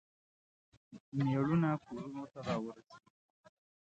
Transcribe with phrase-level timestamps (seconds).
[1.23, 2.97] میړونه کورونو ته راورسیږي.